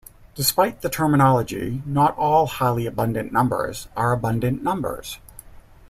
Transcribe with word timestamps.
Despite 0.33 0.81
the 0.81 0.89
terminology, 0.89 1.83
not 1.85 2.17
all 2.17 2.47
highly 2.47 2.87
abundant 2.87 3.31
numbers 3.31 3.87
are 3.95 4.11
abundant 4.13 4.63
numbers. 4.63 5.19